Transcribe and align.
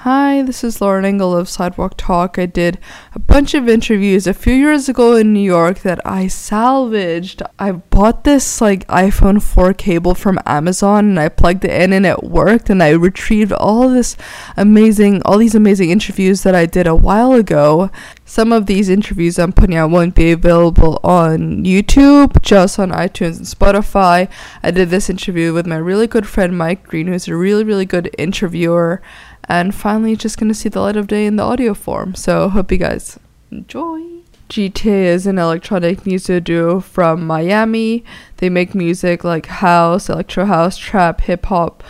Hi, 0.00 0.42
this 0.42 0.62
is 0.62 0.82
Lauren 0.82 1.06
Engel 1.06 1.34
of 1.34 1.48
Sidewalk 1.48 1.94
Talk. 1.96 2.38
I 2.38 2.44
did 2.44 2.78
a 3.14 3.18
bunch 3.18 3.54
of 3.54 3.66
interviews 3.66 4.26
a 4.26 4.34
few 4.34 4.52
years 4.52 4.90
ago 4.90 5.16
in 5.16 5.32
New 5.32 5.40
York 5.40 5.78
that 5.80 6.06
I 6.06 6.26
salvaged. 6.26 7.40
I 7.58 7.72
bought 7.72 8.24
this 8.24 8.60
like 8.60 8.86
iPhone 8.88 9.42
4 9.42 9.72
cable 9.72 10.14
from 10.14 10.38
Amazon 10.44 11.06
and 11.06 11.18
I 11.18 11.30
plugged 11.30 11.64
it 11.64 11.70
in 11.70 11.94
and 11.94 12.04
it 12.04 12.22
worked 12.22 12.68
and 12.68 12.82
I 12.82 12.90
retrieved 12.90 13.52
all 13.52 13.88
this 13.88 14.18
amazing 14.54 15.22
all 15.22 15.38
these 15.38 15.54
amazing 15.54 15.88
interviews 15.88 16.42
that 16.42 16.54
I 16.54 16.66
did 16.66 16.86
a 16.86 16.94
while 16.94 17.32
ago. 17.32 17.90
Some 18.26 18.52
of 18.52 18.66
these 18.66 18.90
interviews 18.90 19.38
I'm 19.38 19.52
putting 19.52 19.76
out 19.76 19.90
won't 19.90 20.14
be 20.14 20.30
available 20.30 21.00
on 21.04 21.64
YouTube, 21.64 22.42
just 22.42 22.78
on 22.78 22.90
iTunes 22.90 23.38
and 23.38 23.46
Spotify. 23.46 24.28
I 24.62 24.70
did 24.72 24.90
this 24.90 25.08
interview 25.08 25.54
with 25.54 25.66
my 25.66 25.76
really 25.76 26.06
good 26.06 26.26
friend 26.26 26.58
Mike 26.58 26.82
Green, 26.86 27.06
who's 27.06 27.28
a 27.28 27.36
really, 27.36 27.64
really 27.64 27.86
good 27.86 28.10
interviewer 28.18 29.00
and 29.48 29.74
finally 29.74 30.16
just 30.16 30.38
going 30.38 30.48
to 30.48 30.54
see 30.54 30.68
the 30.68 30.80
light 30.80 30.96
of 30.96 31.06
day 31.06 31.26
in 31.26 31.36
the 31.36 31.42
audio 31.42 31.74
form. 31.74 32.14
So 32.14 32.48
hope 32.48 32.72
you 32.72 32.78
guys 32.78 33.18
enjoy. 33.50 34.02
GTA 34.48 35.06
is 35.06 35.26
an 35.26 35.38
electronic 35.38 36.06
music 36.06 36.44
duo 36.44 36.80
from 36.80 37.26
Miami. 37.26 38.04
They 38.36 38.48
make 38.48 38.74
music 38.74 39.24
like 39.24 39.46
house, 39.46 40.08
electro 40.08 40.44
house, 40.44 40.76
trap, 40.76 41.22
hip 41.22 41.46
hop. 41.46 41.82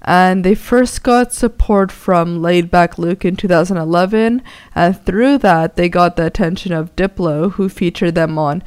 And 0.00 0.42
they 0.42 0.54
first 0.54 1.02
got 1.02 1.34
support 1.34 1.92
from 1.92 2.40
Laid 2.40 2.70
Back 2.70 2.96
Luke 2.98 3.26
in 3.26 3.36
2011, 3.36 4.42
and 4.74 5.04
through 5.04 5.36
that, 5.38 5.76
they 5.76 5.90
got 5.90 6.16
the 6.16 6.24
attention 6.24 6.72
of 6.72 6.96
Diplo, 6.96 7.52
who 7.52 7.68
featured 7.68 8.14
them 8.14 8.38
on 8.38 8.62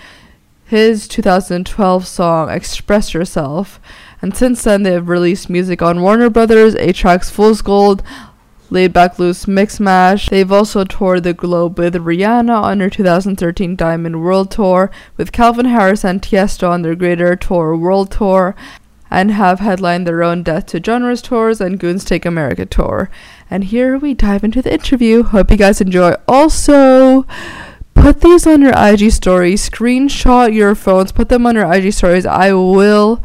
his 0.66 1.08
2012 1.08 2.05
song 2.05 2.49
Express 2.52 3.16
Yourself. 3.16 3.80
And 4.21 4.38
since 4.38 4.63
then, 4.63 4.84
they 4.84 4.91
have 4.91 5.10
released 5.10 5.49
music 5.49 5.82
on 5.82 6.04
Warner 6.04 6.30
Brothers, 6.30 6.76
A-Trak's 6.76 7.32
Fool's 7.32 7.63
Gold, 7.63 8.04
Laid 8.72 8.94
Back 8.94 9.20
Luke's 9.20 9.48
Mixmash. 9.48 10.30
They've 10.30 10.50
also 10.50 10.86
toured 10.86 11.24
the 11.24 11.34
globe 11.34 11.78
with 11.78 11.94
Rihanna 11.94 12.64
on 12.64 12.80
her 12.80 12.90
2013 12.90 13.76
Diamond 13.76 14.24
World 14.24 14.50
Tour, 14.50 14.90
with 15.18 15.34
Calvin 15.34 15.66
Harris 15.66 16.05
and 16.05 16.22
Tiesto 16.22 16.70
on 16.70 16.82
their 16.82 16.96
Greater 16.96 17.36
Tour 17.36 17.76
World 17.76 18.12
Tour, 18.12 18.55
and 19.10 19.32
have 19.32 19.60
headlined 19.60 20.08
their 20.08 20.24
own 20.24 20.41
Death 20.41 20.68
to 20.68 20.82
Genres 20.82 21.22
tours 21.22 21.60
and 21.60 21.82
Goons 21.82 22.05
Take 22.05 22.26
America 22.26 22.66
tour. 22.66 23.10
And 23.50 23.66
here 23.66 23.98
we 23.98 24.13
dive 24.13 24.46
into 24.46 24.62
the 24.62 24.74
interview. 24.74 25.24
Hope 25.24 25.52
you 25.52 25.58
guys 25.58 25.82
enjoy. 25.82 26.13
Also, 26.30 27.26
put 27.94 28.22
these 28.22 28.48
on 28.48 28.62
your 28.62 28.74
IG 28.74 29.12
stories, 29.12 29.70
screenshot 29.70 30.54
your 30.54 30.76
phones, 30.76 31.12
put 31.12 31.28
them 31.28 31.46
on 31.46 31.56
your 31.56 31.70
IG 31.70 31.91
stories. 31.91 32.26
I 32.26 32.54
will 32.54 33.22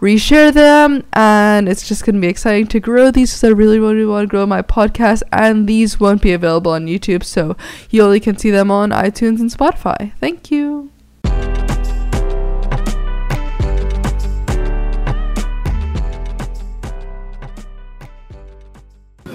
reshare 0.00 0.52
them 0.52 1.04
and 1.12 1.68
it's 1.68 1.88
just 1.88 2.04
going 2.04 2.14
to 2.14 2.20
be 2.20 2.28
exciting 2.28 2.66
to 2.68 2.78
grow 2.78 3.10
these 3.10 3.30
because 3.30 3.44
i 3.44 3.48
really 3.48 3.80
really 3.80 4.06
want 4.06 4.22
to 4.22 4.30
grow 4.30 4.46
my 4.46 4.62
podcast 4.62 5.22
and 5.32 5.68
these 5.68 5.98
won't 5.98 6.22
be 6.22 6.32
available 6.32 6.70
on 6.70 6.86
youtube 6.86 7.24
so 7.24 7.56
you 7.90 8.00
only 8.02 8.20
can 8.20 8.36
see 8.36 8.50
them 8.50 8.70
on 8.70 8.90
itunes 8.90 9.40
and 9.40 9.50
spotify 9.50 10.12
thank 10.20 10.50
you 10.52 10.90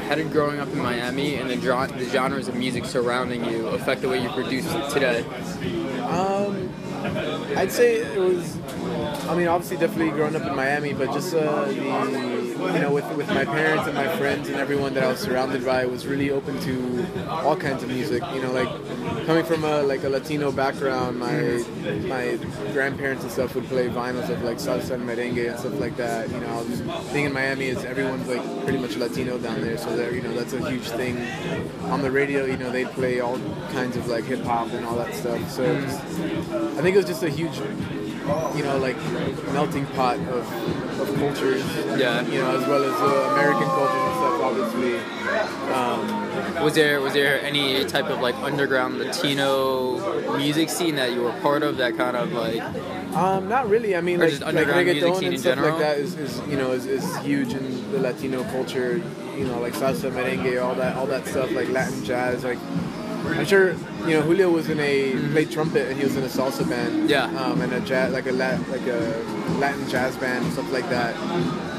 How 0.07 0.15
did 0.15 0.31
growing 0.31 0.59
up 0.59 0.67
in 0.67 0.77
Miami 0.77 1.35
and 1.35 1.49
the, 1.49 1.55
gen- 1.55 1.97
the 1.97 2.05
genres 2.05 2.47
of 2.47 2.53
music 2.53 2.85
surrounding 2.85 3.43
you 3.45 3.65
affect 3.69 4.01
the 4.01 4.09
way 4.09 4.21
you 4.21 4.29
produce 4.29 4.71
today? 4.93 5.25
Um, 6.03 6.69
I'd 7.57 7.71
say 7.71 7.95
it 7.95 8.19
was. 8.19 8.57
I 9.29 9.35
mean, 9.35 9.47
obviously, 9.47 9.77
definitely 9.77 10.11
growing 10.11 10.35
up 10.35 10.43
in 10.43 10.55
Miami, 10.55 10.93
but 10.93 11.11
just 11.13 11.33
uh, 11.33 11.65
the 11.65 11.73
you 11.73 12.79
know 12.79 12.91
with 12.91 13.09
with 13.15 13.27
my 13.29 13.45
parents 13.45 13.87
and 13.87 13.95
my 13.95 14.07
friends 14.17 14.47
and 14.47 14.57
everyone 14.57 14.93
that 14.93 15.03
I 15.03 15.07
was 15.07 15.19
surrounded 15.19 15.65
by 15.65 15.85
was 15.85 16.05
really 16.05 16.29
open 16.31 16.59
to 16.61 17.05
all 17.29 17.55
kinds 17.55 17.83
of 17.83 17.89
music. 17.89 18.23
You 18.33 18.41
know, 18.41 18.51
like 18.51 18.67
coming 19.25 19.45
from 19.45 19.63
a 19.63 19.81
like 19.83 20.03
a 20.03 20.09
Latino 20.09 20.51
background, 20.51 21.19
my 21.19 21.63
my 22.07 22.37
grandparents 22.73 23.23
and 23.23 23.31
stuff 23.31 23.55
would 23.55 23.65
play 23.65 23.87
vinyls 23.89 24.29
of 24.29 24.43
like 24.43 24.57
salsa 24.57 24.91
and 24.91 25.07
merengue 25.07 25.49
and 25.49 25.59
stuff 25.59 25.79
like 25.79 25.95
that. 25.97 26.29
You 26.29 26.39
know, 26.39 26.65
being 27.13 27.25
in 27.25 27.33
Miami 27.33 27.67
is 27.67 27.83
everyone's 27.83 28.27
like 28.27 28.43
pretty 28.63 28.79
much 28.79 28.95
Latino 28.97 29.37
down 29.37 29.61
there, 29.61 29.77
so 29.77 29.95
that 29.95 30.13
you 30.13 30.21
know 30.21 30.33
that's 30.33 30.53
a 30.53 30.69
huge 30.69 30.87
thing. 30.89 31.17
On 31.91 32.01
the 32.01 32.11
radio, 32.11 32.45
you 32.45 32.57
know, 32.57 32.71
they 32.71 32.85
play 32.85 33.19
all 33.19 33.39
kinds 33.71 33.95
of 33.97 34.07
like 34.07 34.25
hip 34.25 34.43
hop 34.43 34.71
and 34.71 34.85
all 34.85 34.95
that 34.95 35.13
stuff. 35.13 35.49
So 35.49 35.63
I 35.63 36.81
think 36.81 36.95
it 36.95 36.97
was 36.97 37.05
just 37.05 37.23
a 37.23 37.29
huge, 37.29 37.57
you 38.55 38.63
know, 38.63 38.77
like 38.77 38.97
melting 39.53 39.85
pot 39.87 40.17
of, 40.19 40.99
of 40.99 41.15
cultures. 41.17 41.63
Yeah. 41.97 42.21
You 42.27 42.39
know, 42.41 42.57
as 42.57 42.67
well 42.67 42.83
as 42.83 42.93
uh, 43.01 43.33
American 43.33 43.67
cultures 43.67 44.03
and 44.07 44.15
stuff, 44.15 44.41
obviously. 44.41 44.97
Um, 45.73 46.63
Was 46.63 46.75
there 46.75 47.01
was 47.01 47.13
there 47.13 47.41
any 47.43 47.83
type 47.85 48.09
of 48.09 48.19
like 48.21 48.35
underground 48.35 48.97
Latino 48.99 50.37
music 50.37 50.69
scene 50.69 50.95
that 50.95 51.11
you 51.11 51.21
were 51.21 51.33
part 51.41 51.63
of 51.63 51.77
that 51.77 51.97
kind 51.97 52.15
of 52.15 52.31
like 52.33 52.61
Um, 53.13 53.47
not 53.47 53.69
really. 53.69 53.95
I 53.95 54.01
mean, 54.01 54.19
like, 54.19 54.29
just 54.29 54.41
like 54.41 54.55
underground 54.55 54.85
music 54.85 55.03
reggaeton 55.03 55.15
scene 55.15 55.25
and 55.25 55.33
in 55.35 55.39
stuff 55.39 55.55
general? 55.55 55.77
like 55.77 55.79
that 55.85 55.97
is, 55.99 56.15
is 56.15 56.41
you 56.47 56.57
know 56.57 56.71
is, 56.71 56.85
is 56.85 57.17
huge 57.17 57.53
in 57.53 57.91
the 57.91 57.99
Latino 57.99 58.43
culture. 58.45 59.01
You 59.37 59.45
know, 59.45 59.59
like 59.59 59.73
salsa, 59.73 60.11
merengue, 60.11 60.61
all 60.63 60.75
that, 60.75 60.95
all 60.95 61.07
that 61.07 61.25
stuff, 61.25 61.51
like 61.51 61.69
Latin 61.69 62.03
jazz. 62.03 62.43
Like, 62.43 62.59
I'm 63.25 63.45
sure 63.45 63.73
you 64.07 64.15
know 64.15 64.21
Julio 64.21 64.49
was 64.49 64.69
in 64.69 64.79
a 64.79 65.13
played 65.31 65.51
trumpet 65.51 65.87
and 65.89 65.97
he 65.97 66.03
was 66.03 66.15
in 66.15 66.23
a 66.23 66.27
salsa 66.27 66.67
band. 66.67 67.09
Yeah. 67.09 67.25
Um, 67.25 67.61
and 67.61 67.73
a 67.73 67.81
jazz, 67.81 68.13
like 68.13 68.27
a 68.27 68.31
Lat, 68.31 68.59
like 68.69 68.85
a 68.87 68.99
Latin 69.59 69.87
jazz 69.89 70.15
band, 70.17 70.45
and 70.45 70.53
stuff 70.53 70.71
like 70.71 70.89
that. 70.89 71.15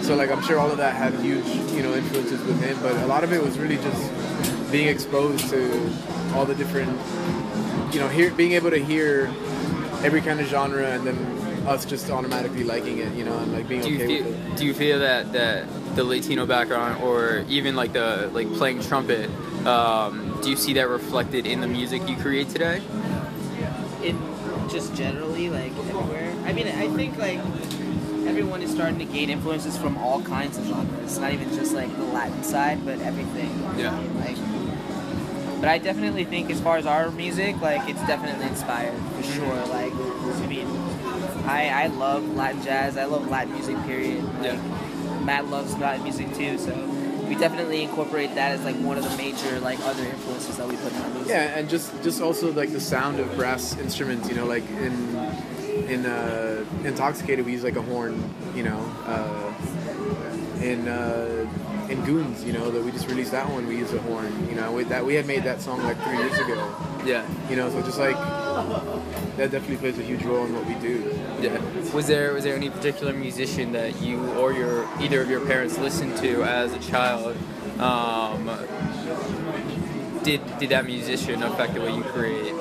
So 0.02 0.14
like 0.16 0.30
I'm 0.30 0.42
sure 0.42 0.58
all 0.58 0.70
of 0.70 0.78
that 0.78 0.94
had 0.94 1.14
huge 1.20 1.46
you 1.72 1.82
know 1.82 1.94
influences 1.94 2.42
with 2.44 2.60
him, 2.60 2.78
but 2.82 2.92
a 3.02 3.06
lot 3.06 3.24
of 3.24 3.32
it 3.32 3.42
was 3.42 3.58
really 3.58 3.76
just 3.76 4.72
being 4.72 4.88
exposed 4.88 5.48
to 5.50 5.92
all 6.34 6.44
the 6.44 6.54
different 6.54 6.90
you 7.94 8.00
know, 8.00 8.08
hear, 8.08 8.30
being 8.32 8.52
able 8.52 8.70
to 8.70 8.84
hear 8.84 9.26
every 10.02 10.20
kind 10.20 10.40
of 10.40 10.46
genre 10.48 10.90
and 10.90 11.06
then 11.06 11.16
us 11.66 11.84
just 11.86 12.10
automatically 12.10 12.64
liking 12.64 12.98
it, 12.98 13.14
you 13.14 13.24
know, 13.24 13.38
and 13.38 13.52
like 13.52 13.68
being 13.68 13.80
do 13.80 13.94
okay 13.94 14.06
feel 14.06 14.24
with 14.24 14.50
it. 14.52 14.56
do 14.56 14.66
you 14.66 14.74
feel 14.74 14.98
that 14.98 15.32
that 15.32 15.66
the 15.94 16.04
Latino 16.04 16.44
background 16.44 17.02
or 17.02 17.44
even 17.48 17.76
like 17.76 17.92
the 17.92 18.28
like 18.34 18.52
playing 18.54 18.82
trumpet 18.82 19.30
um, 19.64 20.23
do 20.44 20.50
you 20.50 20.56
see 20.56 20.74
that 20.74 20.88
reflected 20.88 21.46
in 21.46 21.60
the 21.60 21.66
music 21.66 22.06
you 22.06 22.16
create 22.16 22.50
today? 22.50 22.82
in 24.02 24.18
just 24.68 24.94
generally 24.94 25.48
like 25.48 25.72
everywhere. 25.78 26.34
I 26.44 26.52
mean, 26.52 26.68
I 26.68 26.88
think 26.88 27.16
like 27.16 27.38
everyone 28.28 28.60
is 28.60 28.70
starting 28.70 28.98
to 28.98 29.06
gain 29.06 29.30
influences 29.30 29.78
from 29.78 29.96
all 29.96 30.20
kinds 30.20 30.58
of 30.58 30.66
genres. 30.66 31.18
Not 31.18 31.32
even 31.32 31.48
just 31.54 31.72
like 31.72 31.94
the 31.96 32.04
Latin 32.04 32.42
side, 32.44 32.84
but 32.84 33.00
everything. 33.00 33.50
Yeah. 33.78 33.98
Like, 34.16 34.36
but 35.60 35.70
I 35.70 35.78
definitely 35.78 36.26
think 36.26 36.50
as 36.50 36.60
far 36.60 36.76
as 36.76 36.84
our 36.84 37.10
music, 37.10 37.58
like 37.62 37.88
it's 37.88 38.06
definitely 38.06 38.46
inspired 38.46 38.92
for 38.92 39.22
mm-hmm. 39.22 39.32
sure. 39.32 39.66
Like, 39.68 39.94
I 39.94 40.46
mean, 40.46 40.66
I 41.46 41.84
I 41.84 41.86
love 41.86 42.36
Latin 42.36 42.62
jazz. 42.62 42.98
I 42.98 43.06
love 43.06 43.30
Latin 43.30 43.54
music. 43.54 43.82
Period. 43.84 44.22
Like, 44.40 44.52
Yeah. 44.52 45.20
Matt 45.24 45.46
loves 45.46 45.74
Latin 45.78 46.02
music 46.02 46.34
too. 46.34 46.58
So. 46.58 47.13
We 47.34 47.40
definitely 47.40 47.82
incorporate 47.82 48.36
that 48.36 48.52
as 48.52 48.64
like 48.64 48.76
one 48.76 48.96
of 48.96 49.02
the 49.02 49.16
major 49.16 49.58
like 49.58 49.80
other 49.80 50.04
influences 50.04 50.56
that 50.56 50.68
we 50.68 50.76
put 50.76 50.92
in 50.92 50.98
our 51.02 51.08
music. 51.08 51.28
Yeah, 51.30 51.58
and 51.58 51.68
just 51.68 51.90
just 52.04 52.22
also 52.22 52.52
like 52.52 52.70
the 52.70 52.80
sound 52.80 53.18
of 53.18 53.34
brass 53.34 53.76
instruments, 53.78 54.28
you 54.28 54.36
know, 54.36 54.46
like 54.46 54.62
in 54.70 55.16
in 55.88 56.06
uh, 56.06 56.64
Intoxicated 56.84 57.44
we 57.44 57.50
use 57.50 57.64
like 57.64 57.74
a 57.74 57.82
horn, 57.82 58.22
you 58.54 58.62
know, 58.62 58.78
uh, 59.06 59.52
in 60.62 60.86
uh, 60.86 61.43
in 61.90 62.04
Goons, 62.04 62.44
you 62.44 62.52
know, 62.52 62.70
that 62.70 62.82
we 62.82 62.90
just 62.92 63.06
released 63.08 63.32
that 63.32 63.48
one, 63.48 63.66
we 63.66 63.76
use 63.76 63.92
a 63.92 64.00
horn, 64.02 64.48
you 64.48 64.54
know, 64.54 64.72
with 64.72 64.88
that 64.88 65.04
we 65.04 65.14
had 65.14 65.26
made 65.26 65.42
that 65.44 65.60
song 65.60 65.82
like 65.82 66.00
three 66.02 66.16
years 66.16 66.38
ago, 66.38 66.74
Yeah. 67.04 67.26
you 67.50 67.56
know, 67.56 67.68
so 67.70 67.82
just 67.82 67.98
like 67.98 68.16
that 69.36 69.50
definitely 69.50 69.76
plays 69.76 69.98
a 69.98 70.02
huge 70.02 70.22
role 70.24 70.44
in 70.46 70.54
what 70.54 70.64
we 70.66 70.74
do. 70.76 71.14
Yeah. 71.40 71.58
Was 71.92 72.06
there 72.06 72.32
was 72.32 72.44
there 72.44 72.56
any 72.56 72.70
particular 72.70 73.12
musician 73.12 73.72
that 73.72 74.00
you 74.00 74.24
or 74.34 74.52
your 74.52 74.88
either 75.00 75.20
of 75.20 75.28
your 75.28 75.44
parents 75.44 75.78
listened 75.78 76.16
to 76.18 76.42
as 76.44 76.72
a 76.72 76.78
child? 76.78 77.36
Um, 77.78 78.46
did 80.22 80.40
did 80.58 80.70
that 80.70 80.86
musician 80.86 81.42
affect 81.42 81.74
the 81.74 81.80
way 81.80 81.94
you 81.94 82.02
create? 82.02 82.54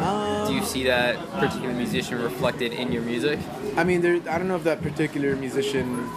Um, 0.00 0.46
Do 0.48 0.54
you 0.54 0.64
see 0.64 0.84
that 0.84 1.16
particular 1.32 1.72
musician 1.74 2.20
reflected 2.22 2.72
in 2.72 2.90
your 2.90 3.02
music? 3.02 3.38
I 3.76 3.84
mean, 3.84 4.00
there. 4.00 4.16
I 4.30 4.38
don't 4.38 4.48
know 4.48 4.56
if 4.56 4.64
that 4.64 4.80
particular 4.82 5.36
musician, 5.36 6.08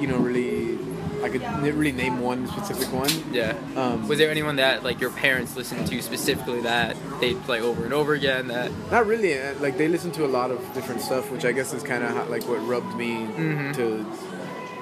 you 0.00 0.06
know, 0.06 0.18
really. 0.18 0.78
I 1.22 1.28
could 1.28 1.42
really 1.62 1.92
name 1.92 2.20
one 2.20 2.46
specific 2.48 2.92
one. 2.92 3.10
Yeah. 3.32 3.54
Um, 3.76 4.06
Was 4.08 4.18
there 4.18 4.30
anyone 4.30 4.56
that 4.56 4.84
like 4.84 5.00
your 5.00 5.10
parents 5.10 5.56
listened 5.56 5.86
to 5.88 6.00
specifically 6.02 6.60
that 6.62 6.96
they'd 7.20 7.40
play 7.44 7.60
over 7.60 7.84
and 7.84 7.92
over 7.92 8.14
again? 8.14 8.48
That 8.48 8.70
Not 8.90 9.06
really. 9.06 9.38
uh, 9.40 9.54
Like 9.60 9.76
they 9.78 9.88
listened 9.88 10.14
to 10.14 10.24
a 10.24 10.30
lot 10.38 10.50
of 10.50 10.58
different 10.74 11.00
stuff, 11.00 11.30
which 11.30 11.44
I 11.44 11.52
guess 11.52 11.72
is 11.72 11.82
kind 11.82 12.04
of 12.04 12.28
like 12.30 12.44
what 12.48 12.64
rubbed 12.66 12.94
me 12.96 13.26
Mhm. 13.36 13.74
to 13.76 14.06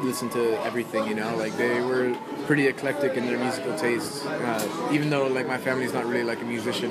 listen 0.03 0.29
to 0.31 0.63
everything. 0.65 1.07
You 1.09 1.15
know, 1.15 1.35
like 1.37 1.57
they 1.57 1.81
were 1.81 2.15
pretty 2.47 2.67
eclectic 2.67 3.15
in 3.17 3.27
their 3.27 3.39
musical 3.39 3.75
tastes. 3.79 4.25
Uh, 4.27 4.89
even 4.93 5.09
though 5.09 5.27
like 5.27 5.47
my 5.49 5.57
family's 5.57 5.95
not 5.95 6.05
really 6.07 6.25
like 6.25 6.41
a 6.43 6.45
musician, 6.45 6.91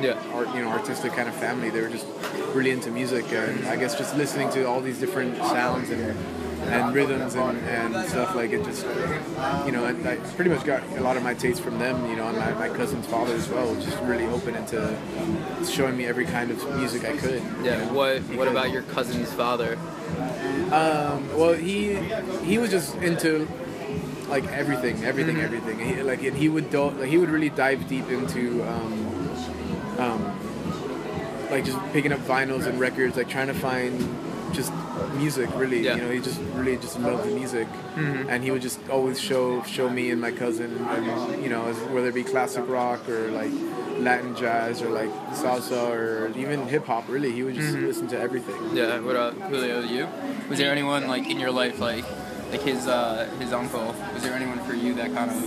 Yeah. 0.00 0.16
art, 0.34 0.48
you 0.54 0.62
know, 0.62 0.68
artistic 0.70 1.12
kind 1.12 1.28
of 1.28 1.34
family. 1.34 1.68
They 1.70 1.82
were 1.82 1.88
just 1.90 2.06
really 2.54 2.70
into 2.70 2.90
music, 2.90 3.26
and 3.32 3.68
I 3.68 3.76
guess 3.76 3.94
just 3.94 4.16
listening 4.16 4.48
to 4.50 4.64
all 4.64 4.80
these 4.80 4.98
different 4.98 5.36
sounds 5.36 5.90
and 5.90 6.16
and 6.68 6.94
rhythms 6.94 7.34
and, 7.34 7.58
and 7.58 8.08
stuff 8.08 8.34
like 8.34 8.50
it. 8.52 8.64
Just 8.64 8.84
you 9.66 9.72
know, 9.72 9.84
I, 9.84 9.90
I 10.12 10.16
pretty 10.34 10.50
much 10.50 10.64
got 10.64 10.82
a 10.96 11.00
lot 11.00 11.16
of 11.16 11.22
my 11.22 11.34
taste 11.34 11.60
from 11.62 11.78
them. 11.78 12.08
You 12.10 12.16
know, 12.16 12.26
and 12.28 12.38
my, 12.38 12.68
my 12.68 12.68
cousin's 12.76 13.06
father 13.06 13.34
as 13.34 13.48
well, 13.48 13.74
just 13.76 13.98
really 14.02 14.26
open 14.26 14.54
into 14.54 14.96
showing 15.68 15.96
me 15.96 16.06
every 16.06 16.24
kind 16.26 16.50
of 16.50 16.76
music 16.76 17.04
I 17.04 17.16
could. 17.16 17.42
Yeah. 17.62 17.90
What 17.92 18.22
What 18.36 18.48
about 18.48 18.70
your 18.70 18.82
cousin's 18.82 19.32
father? 19.32 19.78
Um, 20.72 21.28
well, 21.36 21.52
he 21.52 21.94
he 22.44 22.58
was 22.58 22.70
just 22.70 22.94
into 22.96 23.46
like 24.28 24.44
everything, 24.48 25.04
everything, 25.04 25.36
Mhm. 25.36 25.44
everything. 25.44 25.78
He, 25.78 26.02
like 26.02 26.20
he 26.20 26.48
would 26.48 26.70
do, 26.70 26.90
like 26.90 27.08
he 27.08 27.18
would 27.18 27.30
really 27.30 27.50
dive 27.50 27.88
deep 27.88 28.08
into 28.10 28.62
um, 28.68 28.92
um, 29.98 30.38
like 31.50 31.64
just 31.64 31.78
picking 31.92 32.12
up 32.12 32.18
vinyls 32.20 32.66
and 32.66 32.80
records, 32.80 33.16
like 33.16 33.28
trying 33.28 33.46
to 33.46 33.54
find 33.54 34.00
just 34.56 34.72
music. 35.16 35.48
Really, 35.54 35.80
Yeah. 35.84 35.94
you 35.96 36.02
know, 36.02 36.10
he 36.10 36.20
just 36.20 36.40
really 36.54 36.76
just 36.76 36.98
loved 36.98 37.24
the 37.28 37.34
music, 37.34 37.68
Mhm. 37.96 38.26
and 38.30 38.42
he 38.44 38.50
would 38.50 38.62
just 38.62 38.78
always 38.90 39.20
show 39.20 39.62
show 39.76 39.88
me 39.98 40.10
and 40.10 40.20
my 40.20 40.32
cousin, 40.32 40.70
and 40.94 41.42
you 41.44 41.50
know, 41.50 41.62
whether 41.94 42.08
it 42.08 42.14
be 42.14 42.24
classic 42.24 42.64
rock 42.68 43.00
or 43.08 43.30
like 43.40 43.52
Latin 44.08 44.34
jazz 44.34 44.82
or 44.82 44.88
like 45.00 45.10
salsa 45.42 45.82
or 45.96 46.30
even 46.36 46.66
hip 46.74 46.86
hop. 46.86 47.04
Really, 47.08 47.30
he 47.32 47.42
would 47.44 47.54
just 47.54 47.74
Mhm. 47.74 47.86
listen 47.86 48.06
to 48.08 48.18
everything. 48.26 48.60
Yeah. 48.74 48.98
What 49.06 49.14
about 49.16 49.34
Julio? 49.50 49.80
You? 49.80 50.06
Was 50.50 50.58
there 50.58 50.72
anyone 50.72 51.06
like 51.14 51.24
in 51.32 51.38
your 51.38 51.50
life 51.62 51.78
like 51.80 52.04
like 52.52 52.62
his 52.62 52.86
uh, 52.86 53.26
his 53.40 53.52
uncle? 53.52 53.94
Was 54.14 54.22
there 54.22 54.34
anyone 54.40 54.58
for 54.68 54.74
you 54.74 54.94
that 54.94 55.10
kind 55.14 55.30
of 55.30 55.38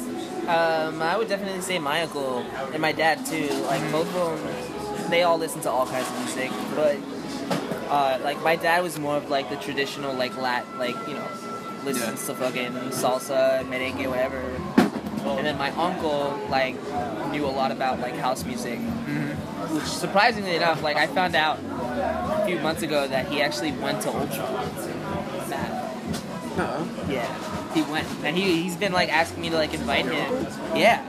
Um, 0.50 1.02
I 1.04 1.16
would 1.18 1.30
definitely 1.30 1.62
say 1.62 1.78
my 1.78 2.02
uncle 2.06 2.44
and 2.74 2.82
my 2.82 2.92
dad 2.92 3.24
too. 3.26 3.48
Like 3.72 3.84
both 3.92 4.10
of 4.16 4.42
them, 4.42 5.10
they 5.12 5.22
all 5.22 5.38
listen 5.38 5.62
to 5.62 5.70
all 5.70 5.86
kinds 5.86 6.08
of 6.10 6.16
music. 6.26 6.50
But 6.76 6.96
uh, 7.90 8.20
like 8.24 8.42
my 8.44 8.56
dad 8.56 8.84
was 8.84 9.00
more 9.00 9.18
of 9.18 9.30
like 9.30 9.50
the 9.50 9.56
traditional 9.58 10.14
like 10.14 10.36
lat, 10.38 10.66
like 10.78 10.96
you 11.08 11.16
know, 11.16 11.28
listens 11.84 12.26
to 12.28 12.36
fucking 12.36 12.74
salsa, 12.92 13.64
merengue, 13.66 14.08
whatever. 14.08 14.42
And 15.38 15.46
then 15.46 15.58
my 15.58 15.72
uncle 15.72 16.40
like 16.50 16.76
knew 17.32 17.46
a 17.46 17.48
lot 17.48 17.72
about 17.72 18.00
like 18.00 18.16
house 18.16 18.46
music, 18.46 18.80
which 18.80 19.84
surprisingly 19.84 20.56
enough, 20.56 20.82
like 20.82 20.98
I 20.98 21.08
found 21.08 21.36
out 21.36 21.60
a 21.60 22.46
few 22.46 22.60
months 22.60 22.82
ago 22.84 23.08
that 23.08 23.28
he 23.28 23.42
actually 23.42 23.72
went 23.74 24.02
to 24.04 24.10
Ultra. 24.10 24.46
Matt. 25.50 25.90
Nuh-uh. 26.58 26.86
Yeah, 27.10 27.74
he 27.74 27.82
went, 27.84 28.08
and 28.24 28.36
he 28.36 28.62
he's 28.64 28.76
been 28.76 28.92
like 28.94 29.10
asking 29.10 29.42
me 29.42 29.50
to 29.50 29.56
like 29.56 29.74
invite 29.74 30.06
him. 30.06 30.48
Yeah, 30.76 31.04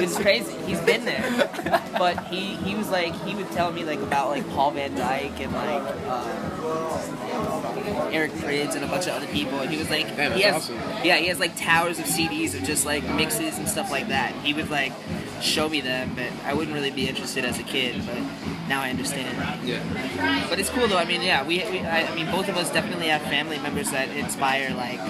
it's 0.00 0.16
crazy. 0.18 0.52
He's 0.66 0.80
been 0.80 1.04
there, 1.04 1.50
but 1.98 2.24
he 2.26 2.54
he 2.56 2.74
was 2.74 2.90
like 2.90 3.14
he 3.22 3.34
would 3.34 3.50
tell 3.52 3.72
me 3.72 3.84
like 3.84 4.00
about 4.00 4.30
like 4.30 4.48
Paul 4.50 4.72
van 4.72 4.94
Dyk 4.96 5.40
and 5.40 5.52
like 5.52 5.94
uh, 6.06 8.08
Eric 8.12 8.32
Prydz 8.32 8.74
and 8.74 8.84
a 8.84 8.88
bunch 8.88 9.06
of 9.06 9.14
other 9.14 9.26
people. 9.28 9.58
And 9.60 9.70
he 9.70 9.78
was 9.78 9.90
like 9.90 10.06
Damn, 10.16 10.32
he 10.32 10.42
has 10.42 10.54
awesome. 10.56 10.76
yeah 11.04 11.16
he 11.16 11.26
has 11.28 11.38
like 11.38 11.56
towers 11.56 11.98
of 11.98 12.06
CDs 12.06 12.54
of 12.54 12.64
just 12.64 12.86
like 12.86 13.04
mixes 13.14 13.58
and 13.58 13.68
stuff 13.68 13.90
like 13.90 14.08
that. 14.08 14.32
He 14.44 14.52
would 14.54 14.70
like 14.70 14.92
show 15.40 15.68
me 15.68 15.80
them, 15.80 16.12
but 16.14 16.30
I 16.44 16.54
wouldn't 16.54 16.74
really 16.74 16.90
be 16.90 17.08
interested 17.08 17.44
as 17.44 17.58
a 17.58 17.62
kid. 17.62 18.02
But 18.06 18.18
now 18.68 18.82
I 18.82 18.90
understand. 18.90 19.36
yeah? 19.66 20.46
But 20.48 20.58
it's 20.58 20.70
cool 20.70 20.88
though. 20.88 20.98
I 20.98 21.04
mean, 21.04 21.22
yeah, 21.22 21.46
we, 21.46 21.58
we 21.70 21.80
I, 21.80 22.06
I 22.06 22.14
mean, 22.14 22.30
both 22.30 22.48
of 22.48 22.56
us 22.56 22.70
definitely 22.72 23.08
have 23.08 23.22
family 23.22 23.58
members 23.58 23.90
that 23.92 24.08
inspire 24.10 24.70
like 24.74 25.00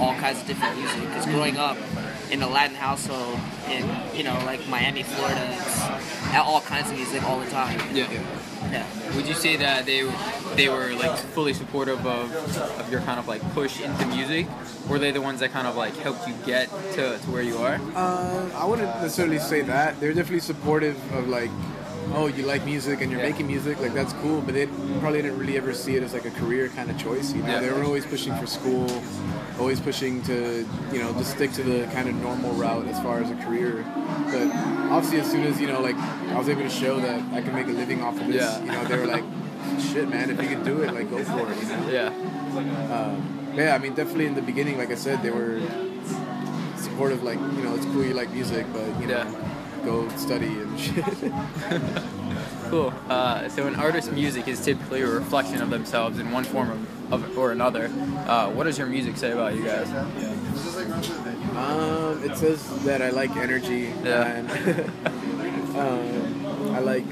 all 0.00 0.14
kinds 0.16 0.40
of 0.40 0.46
different 0.46 0.76
music. 0.78 1.00
Because 1.00 1.26
growing 1.26 1.56
up 1.56 1.76
in 2.34 2.42
a 2.42 2.48
Latin 2.48 2.74
household 2.74 3.38
in 3.70 3.88
you 4.14 4.24
know 4.24 4.34
like 4.44 4.66
Miami, 4.68 5.04
Florida, 5.04 5.46
it's 5.56 5.80
all 6.34 6.60
kinds 6.60 6.90
of 6.90 6.96
music 6.96 7.22
all 7.22 7.38
the 7.38 7.48
time. 7.50 7.78
Yeah. 7.94 8.10
Yeah. 8.72 8.86
Would 9.14 9.28
you 9.28 9.34
say 9.34 9.56
that 9.56 9.86
they 9.86 10.02
they 10.56 10.68
were 10.68 10.92
like 10.94 11.16
fully 11.16 11.54
supportive 11.54 12.04
of, 12.04 12.34
of 12.80 12.90
your 12.90 13.02
kind 13.02 13.20
of 13.20 13.28
like 13.28 13.40
push 13.52 13.80
into 13.80 14.06
music? 14.06 14.48
Were 14.88 14.98
they 14.98 15.12
the 15.12 15.20
ones 15.20 15.40
that 15.40 15.52
kind 15.52 15.68
of 15.68 15.76
like 15.76 15.96
helped 15.98 16.26
you 16.26 16.34
get 16.44 16.68
to, 16.94 17.18
to 17.18 17.30
where 17.30 17.42
you 17.42 17.56
are? 17.58 17.78
Uh, 17.94 18.50
I 18.54 18.66
wouldn't 18.66 18.88
necessarily 19.00 19.38
say 19.38 19.60
that. 19.62 20.00
They're 20.00 20.12
definitely 20.12 20.40
supportive 20.40 20.96
of 21.14 21.28
like, 21.28 21.50
oh, 22.14 22.26
you 22.26 22.44
like 22.44 22.64
music 22.64 23.00
and 23.00 23.10
you're 23.10 23.20
Yeah. 23.20 23.30
making 23.30 23.46
music, 23.46 23.80
like 23.80 23.94
that's 23.94 24.12
cool. 24.14 24.40
But 24.40 24.54
they 24.54 24.66
probably 25.00 25.22
didn't 25.22 25.38
really 25.38 25.56
ever 25.56 25.72
see 25.72 25.96
it 25.96 26.02
as 26.02 26.12
like 26.12 26.24
a 26.26 26.30
career 26.30 26.68
kind 26.68 26.90
of 26.90 26.98
choice. 26.98 27.32
You 27.32 27.42
know, 27.42 27.48
Yeah. 27.48 27.60
they 27.60 27.70
were 27.70 27.82
always 27.84 28.04
pushing 28.06 28.34
for 28.36 28.46
school, 28.46 28.86
always 29.58 29.80
pushing 29.80 30.22
to, 30.22 30.66
you 30.92 30.98
know, 30.98 31.12
just 31.14 31.32
stick 31.32 31.52
to 31.52 31.62
the 31.62 31.86
kind 31.94 32.08
of 32.08 32.14
normal 32.16 32.52
route 32.54 32.86
as 32.88 33.00
far 33.00 33.20
as 33.20 33.30
a 33.30 33.34
career. 33.36 33.84
But 34.30 34.48
obviously, 34.90 35.20
as 35.20 35.30
soon 35.30 35.44
as 35.44 35.60
you 35.60 35.66
know, 35.68 35.80
like, 35.80 35.96
I 35.96 36.38
was 36.38 36.48
able 36.48 36.62
to 36.62 36.68
show 36.70 37.00
that 37.00 37.20
I 37.32 37.40
can 37.40 37.54
make 37.54 37.66
a 37.68 37.70
living 37.72 38.02
off 38.02 38.20
of 38.20 38.26
this, 38.26 38.36
Yeah. 38.36 38.60
you 38.60 38.72
know, 38.72 38.84
they 38.84 38.98
were 38.98 39.06
like, 39.06 39.24
shit, 39.80 40.08
man, 40.08 40.30
if 40.30 40.40
you 40.42 40.48
can 40.48 40.62
do 40.64 40.82
it, 40.82 40.92
like, 40.92 41.10
go 41.10 41.22
for 41.24 41.50
it. 41.50 41.56
You 41.62 41.68
know. 41.68 41.88
Yeah. 41.90 42.94
Um, 42.94 43.22
yeah, 43.56 43.74
I 43.74 43.78
mean, 43.78 43.94
definitely 43.94 44.26
in 44.26 44.34
the 44.34 44.42
beginning, 44.42 44.78
like 44.78 44.90
I 44.90 44.96
said, 44.96 45.22
they 45.22 45.30
were 45.30 45.60
supportive. 46.76 47.22
Like, 47.22 47.38
you 47.38 47.62
know, 47.64 47.74
it's 47.74 47.86
cool 47.86 48.04
you 48.04 48.14
like 48.14 48.30
music, 48.32 48.66
but 48.72 48.86
you 49.00 49.06
know, 49.06 49.18
Yeah. 49.18 49.53
Go 49.84 50.08
study 50.16 50.46
and 50.46 50.78
shit. 50.84 51.04
Cool. 52.70 52.92
Uh, 53.08 53.48
so 53.48 53.66
an 53.66 53.76
artist's 53.76 54.10
music 54.10 54.48
is 54.48 54.64
typically 54.64 55.02
a 55.02 55.06
reflection 55.06 55.60
of 55.62 55.70
themselves 55.70 56.18
in 56.18 56.30
one 56.32 56.44
form 56.44 56.70
of, 56.70 57.12
of 57.12 57.38
or 57.38 57.52
another. 57.52 57.86
Uh, 58.26 58.50
what 58.50 58.64
does 58.64 58.78
your 58.78 58.86
music 58.86 59.16
say 59.16 59.32
about 59.32 59.54
you 59.54 59.64
guys? 59.64 59.88
um, 61.56 62.22
it 62.24 62.36
says 62.36 62.84
that 62.84 63.02
I 63.02 63.10
like 63.10 63.36
energy 63.36 63.92
Yeah. 64.02 64.24
and 64.26 64.50
um, 65.76 66.74
I 66.74 66.80
like 66.80 67.04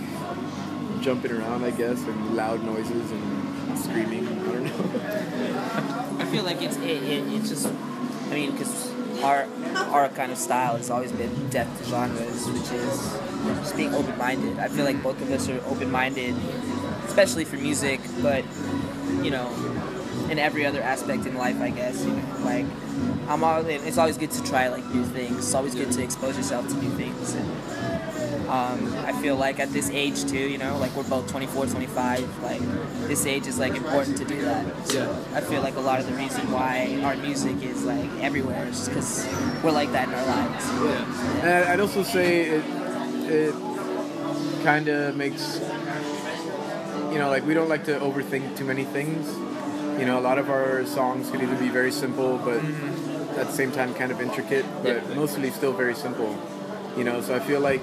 jumping 1.02 1.32
around, 1.32 1.64
I 1.64 1.70
guess, 1.70 2.00
and 2.02 2.34
loud 2.36 2.62
noises 2.64 3.10
and 3.10 3.78
screaming. 3.78 4.26
I 4.26 4.32
don't 4.52 4.64
know. 4.64 6.16
I 6.18 6.24
feel 6.26 6.44
like 6.44 6.62
it's 6.62 6.76
it, 6.76 7.02
it, 7.02 7.32
it's 7.34 7.48
just 7.50 7.66
I 7.66 8.34
mean 8.34 8.52
because 8.52 8.91
our 9.22 9.46
our 9.90 10.08
kind 10.10 10.32
of 10.32 10.38
style 10.38 10.76
has 10.76 10.90
always 10.90 11.12
been 11.12 11.48
death 11.48 11.68
to 11.78 11.84
genres, 11.88 12.46
which 12.48 12.70
is 12.72 13.18
just 13.60 13.76
being 13.76 13.94
open 13.94 14.16
minded. 14.18 14.58
I 14.58 14.68
feel 14.68 14.84
like 14.84 15.02
both 15.02 15.20
of 15.20 15.30
us 15.30 15.48
are 15.48 15.60
open 15.66 15.90
minded, 15.90 16.34
especially 17.06 17.44
for 17.44 17.56
music, 17.56 18.00
but 18.20 18.44
you 19.22 19.30
know, 19.30 19.48
in 20.30 20.38
every 20.38 20.66
other 20.66 20.82
aspect 20.82 21.26
in 21.26 21.36
life, 21.36 21.60
I 21.60 21.70
guess. 21.70 22.04
You 22.04 22.12
know, 22.12 22.22
like 22.44 22.66
I'm 23.28 23.44
all 23.44 23.64
it's 23.64 23.98
always 23.98 24.18
good 24.18 24.30
to 24.32 24.42
try 24.42 24.68
like 24.68 24.84
new 24.86 25.04
things. 25.04 25.38
It's 25.38 25.54
always 25.54 25.74
good 25.74 25.92
to 25.92 26.02
expose 26.02 26.36
yourself 26.36 26.68
to 26.68 26.74
new 26.74 26.90
things. 26.90 27.34
And, 27.34 27.91
um, 28.48 28.94
I 29.04 29.12
feel 29.20 29.36
like 29.36 29.58
at 29.60 29.70
this 29.72 29.90
age 29.90 30.24
too, 30.24 30.38
you 30.38 30.58
know, 30.58 30.76
like 30.78 30.94
we're 30.96 31.02
both 31.04 31.30
24, 31.30 31.66
25, 31.66 32.42
like 32.42 32.60
this 33.08 33.26
age 33.26 33.46
is 33.46 33.58
like 33.58 33.74
important 33.74 34.16
to 34.18 34.24
do 34.24 34.40
that. 34.42 34.88
So 34.88 34.98
Yeah. 34.98 35.36
I 35.38 35.40
feel 35.40 35.62
like 35.62 35.76
a 35.76 35.80
lot 35.80 36.00
of 36.00 36.06
the 36.06 36.14
reason 36.14 36.50
why 36.50 36.98
our 37.04 37.16
music 37.16 37.62
is 37.62 37.84
like 37.84 38.08
everywhere 38.20 38.66
is 38.66 38.88
because 38.88 39.26
we're 39.62 39.72
like 39.72 39.92
that 39.92 40.08
in 40.08 40.14
our 40.14 40.26
lives. 40.26 40.64
Yeah. 40.66 41.46
And 41.48 41.68
I'd 41.70 41.80
also 41.80 42.02
say 42.02 42.42
it, 42.42 42.64
it 43.30 43.54
kind 44.64 44.88
of 44.88 45.16
makes, 45.16 45.58
you 47.12 47.18
know, 47.18 47.28
like 47.30 47.44
we 47.46 47.54
don't 47.54 47.68
like 47.68 47.84
to 47.86 47.98
overthink 47.98 48.56
too 48.56 48.64
many 48.64 48.84
things. 48.84 49.28
You 50.00 50.06
know, 50.06 50.18
a 50.18 50.24
lot 50.24 50.38
of 50.38 50.50
our 50.50 50.84
songs 50.86 51.30
could 51.30 51.42
either 51.42 51.56
be 51.56 51.68
very 51.68 51.92
simple, 51.92 52.38
but 52.38 52.58
at 53.38 53.46
the 53.46 53.52
same 53.52 53.70
time 53.72 53.94
kind 53.94 54.10
of 54.12 54.20
intricate, 54.20 54.64
but 54.82 54.96
Yeah. 55.08 55.14
mostly 55.14 55.50
still 55.50 55.72
very 55.72 55.94
simple. 55.94 56.34
You 56.96 57.04
know, 57.04 57.20
so 57.22 57.34
I 57.34 57.40
feel 57.40 57.60
like 57.60 57.82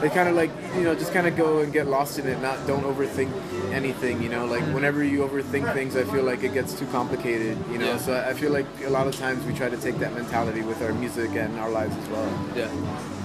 they 0.00 0.08
kind 0.08 0.28
of 0.28 0.34
like, 0.34 0.50
you 0.74 0.82
know, 0.82 0.94
just 0.94 1.12
kind 1.12 1.26
of 1.28 1.36
go 1.36 1.60
and 1.60 1.72
get 1.72 1.86
lost 1.86 2.18
in 2.18 2.26
it, 2.26 2.40
not 2.42 2.66
don't 2.66 2.82
overthink 2.82 3.30
anything, 3.72 4.20
you 4.22 4.28
know, 4.28 4.44
like 4.44 4.62
whenever 4.74 5.04
you 5.04 5.20
overthink 5.20 5.72
things, 5.72 5.94
I 5.96 6.02
feel 6.04 6.24
like 6.24 6.42
it 6.42 6.52
gets 6.52 6.76
too 6.76 6.86
complicated, 6.86 7.56
you 7.70 7.78
know, 7.78 7.86
Yeah. 7.86 7.98
so 7.98 8.14
I 8.18 8.34
feel 8.34 8.50
like 8.50 8.66
a 8.84 8.90
lot 8.90 9.06
of 9.06 9.16
times 9.16 9.44
we 9.46 9.54
try 9.54 9.68
to 9.68 9.76
take 9.76 9.98
that 10.00 10.14
mentality 10.14 10.62
with 10.62 10.82
our 10.82 10.92
music 10.94 11.30
and 11.32 11.58
our 11.60 11.70
lives 11.70 11.96
as 11.96 12.08
well. 12.08 12.28
Yeah. 12.56 12.68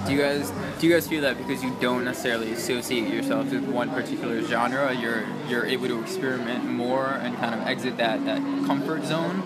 Do 0.06 0.12
you 0.12 0.20
guys 0.20 0.52
do 0.78 0.86
you 0.86 0.92
guys 0.92 1.08
feel 1.08 1.22
that 1.22 1.38
because 1.38 1.62
you 1.64 1.74
don't 1.80 2.04
necessarily 2.04 2.52
associate 2.52 3.08
yourself 3.12 3.50
with 3.50 3.64
one 3.64 3.90
particular 3.90 4.42
genre, 4.42 4.92
you're 4.94 5.24
you're 5.48 5.66
able 5.66 5.88
to 5.88 6.00
experiment 6.00 6.64
more 6.64 7.06
and 7.22 7.34
kind 7.38 7.54
of 7.60 7.66
exit 7.66 7.96
that, 7.96 8.24
that 8.26 8.40
comfort 8.66 9.04
zone? 9.04 9.42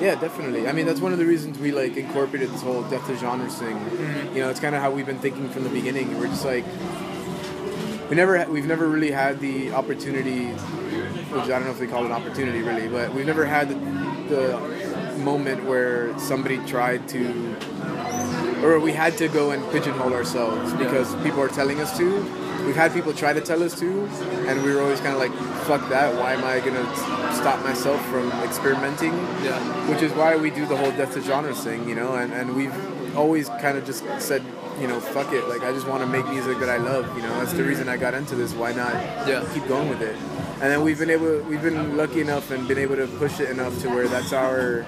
Yeah, 0.00 0.14
definitely. 0.16 0.68
I 0.68 0.72
mean, 0.72 0.86
that's 0.86 1.00
one 1.00 1.12
of 1.12 1.18
the 1.18 1.26
reasons 1.26 1.58
we 1.58 1.72
like 1.72 1.96
incorporated 1.96 2.50
this 2.50 2.62
whole 2.62 2.82
depth 2.84 3.08
of 3.08 3.18
genre 3.18 3.48
thing. 3.48 3.76
Mm-hmm. 3.76 4.36
You 4.36 4.42
know, 4.42 4.50
it's 4.50 4.60
kind 4.60 4.74
of 4.74 4.82
how 4.82 4.90
we've 4.90 5.06
been 5.06 5.18
thinking 5.18 5.48
from 5.48 5.64
the 5.64 5.70
beginning. 5.70 6.18
We're 6.18 6.26
just 6.26 6.44
like, 6.44 6.64
we 8.10 8.16
never, 8.16 8.44
we've 8.50 8.66
never 8.66 8.88
really 8.88 9.10
had 9.10 9.40
the 9.40 9.72
opportunity, 9.72 10.48
which 10.48 11.44
I 11.44 11.48
don't 11.48 11.64
know 11.64 11.70
if 11.70 11.78
they 11.78 11.86
call 11.86 12.02
it 12.02 12.06
an 12.06 12.12
opportunity 12.12 12.60
really, 12.60 12.88
but 12.88 13.14
we've 13.14 13.26
never 13.26 13.46
had 13.46 13.68
the, 13.68 13.74
the 14.34 15.18
moment 15.18 15.64
where 15.64 16.16
somebody 16.18 16.58
tried 16.66 17.08
to, 17.08 17.56
or 18.62 18.78
we 18.80 18.92
had 18.92 19.16
to 19.18 19.28
go 19.28 19.52
and 19.52 19.62
pigeonhole 19.72 20.12
ourselves 20.12 20.72
because 20.74 21.14
people 21.22 21.40
are 21.40 21.48
telling 21.48 21.80
us 21.80 21.96
to. 21.96 22.43
We've 22.66 22.76
had 22.76 22.92
people 22.92 23.12
try 23.12 23.32
to 23.32 23.40
tell 23.40 23.62
us 23.62 23.78
to, 23.80 24.04
and 24.48 24.62
we 24.62 24.74
were 24.74 24.80
always 24.82 25.00
kind 25.00 25.12
of 25.14 25.18
like, 25.18 25.32
"Fuck 25.66 25.88
that! 25.90 26.14
Why 26.14 26.32
am 26.32 26.44
I 26.44 26.60
gonna 26.60 26.84
stop 27.34 27.62
myself 27.62 28.04
from 28.08 28.30
experimenting?" 28.42 29.12
Yeah. 29.44 29.58
which 29.90 30.02
is 30.02 30.12
why 30.12 30.36
we 30.36 30.50
do 30.50 30.64
the 30.66 30.76
whole 30.76 30.90
death 30.92 31.12
to 31.14 31.20
genres 31.20 31.60
thing, 31.62 31.86
you 31.88 31.94
know, 31.94 32.14
and, 32.14 32.32
and 32.32 32.56
we've 32.56 32.74
always 33.16 33.48
kind 33.60 33.76
of 33.76 33.84
just 33.84 34.02
said, 34.18 34.42
you 34.80 34.88
know, 34.88 34.98
fuck 34.98 35.32
it, 35.32 35.46
like 35.48 35.62
I 35.62 35.72
just 35.72 35.86
want 35.86 36.00
to 36.02 36.06
make 36.06 36.26
music 36.28 36.58
that 36.60 36.68
I 36.70 36.78
love, 36.78 37.04
you 37.16 37.22
know, 37.22 37.38
that's 37.38 37.52
the 37.52 37.62
reason 37.62 37.88
I 37.88 37.96
got 37.98 38.14
into 38.14 38.34
this, 38.34 38.54
why 38.54 38.72
not 38.72 38.94
Yeah. 39.28 39.44
keep 39.52 39.66
going 39.68 39.88
with 39.88 40.00
it? 40.02 40.16
and 40.62 40.72
then 40.72 40.82
we've 40.82 40.98
been 40.98 41.10
able, 41.10 41.40
we've 41.40 41.60
been 41.60 41.96
lucky 41.96 42.20
enough 42.22 42.50
and 42.50 42.66
been 42.66 42.78
able 42.78 42.96
to 42.96 43.06
push 43.18 43.38
it 43.40 43.50
enough 43.50 43.78
to 43.82 43.88
where 43.90 44.08
that's 44.08 44.32
our, 44.32 44.86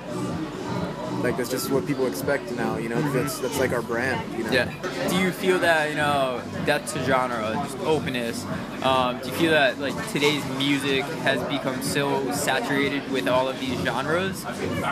like 1.22 1.36
that's 1.36 1.50
just 1.50 1.70
what 1.70 1.86
people 1.86 2.06
expect 2.06 2.50
now. 2.52 2.76
You 2.76 2.88
know, 2.88 3.00
that's 3.12 3.38
that's 3.38 3.58
like 3.58 3.72
our 3.72 3.82
brand. 3.82 4.20
You 4.36 4.44
know. 4.44 4.50
Yeah. 4.50 5.08
Do 5.08 5.16
you 5.16 5.30
feel 5.30 5.58
that 5.60 5.90
you 5.90 5.96
know 5.96 6.42
death 6.64 6.92
to 6.94 7.04
genre, 7.04 7.52
just 7.64 7.78
openness? 7.80 8.44
Um, 8.82 9.18
do 9.20 9.28
you 9.28 9.34
feel 9.34 9.50
that 9.52 9.78
like 9.78 9.94
today's 10.12 10.44
music 10.58 11.04
has 11.22 11.42
become 11.48 11.82
so 11.82 12.30
saturated 12.32 13.10
with 13.10 13.28
all 13.28 13.48
of 13.48 13.58
these 13.60 13.78
genres? 13.80 14.44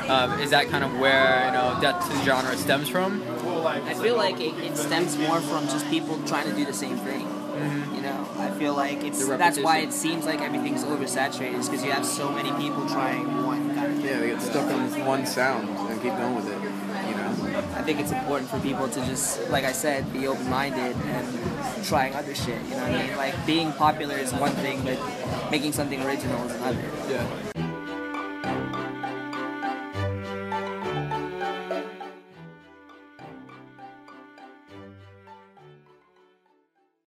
Um, 0.09 0.41
is 0.41 0.51
that 0.51 0.69
kind 0.69 0.85
of 0.85 0.99
where 0.99 1.47
you 1.47 1.53
know 1.53 1.79
death 1.81 2.09
to 2.11 2.25
genre 2.25 2.57
stems 2.57 2.89
from? 2.89 3.23
I 3.67 3.95
feel 3.95 4.17
like 4.17 4.41
it, 4.41 4.55
it 4.59 4.77
stems 4.77 5.17
more 5.17 5.41
from 5.41 5.67
just 5.69 5.89
people 5.89 6.21
trying 6.27 6.49
to 6.51 6.55
do 6.55 6.65
the 6.65 6.73
same 6.73 6.97
thing. 6.99 7.27
You 7.95 8.03
know, 8.03 8.29
I 8.37 8.51
feel 8.51 8.75
like 8.75 9.05
it's 9.05 9.27
that's 9.27 9.59
why 9.61 9.79
it 9.79 9.93
seems 9.93 10.27
like 10.27 10.41
everything's 10.41 10.85
oversaturated. 10.85 11.59
Is 11.59 11.69
because 11.69 11.85
you 11.85 11.93
have 11.93 12.05
so 12.05 12.31
many 12.31 12.51
people 12.61 12.87
trying 12.89 13.45
one 13.45 13.75
kind 13.75 13.93
of 13.93 13.99
thing. 13.99 14.07
Yeah, 14.07 14.19
they 14.19 14.27
get 14.29 14.43
stuck 14.43 14.71
on 14.71 15.07
one 15.07 15.25
sound 15.25 15.69
and 15.69 15.84
keep 16.05 16.17
going 16.19 16.35
with 16.35 16.49
it. 16.49 16.61
You 17.09 17.17
know. 17.17 17.59
I 17.77 17.83
think 17.83 17.99
it's 17.99 18.13
important 18.13 18.51
for 18.51 18.61
people 18.61 18.89
to 18.89 19.01
just, 19.07 19.49
like 19.49 19.65
I 19.65 19.73
said, 19.73 20.13
be 20.13 20.27
open-minded 20.27 20.97
and 20.97 21.85
trying 21.85 22.15
other 22.15 22.35
shit. 22.35 22.63
You 22.65 22.71
know 22.71 22.77
what 22.77 22.93
I 22.93 23.07
mean? 23.07 23.17
Like 23.17 23.47
being 23.47 23.73
popular 23.73 24.17
is 24.17 24.33
one 24.35 24.53
thing, 24.61 24.83
but 24.85 24.99
making 25.51 25.73
something 25.73 26.03
original 26.03 26.45
is 26.45 26.53
another. 26.53 26.85
Yeah. 27.09 27.54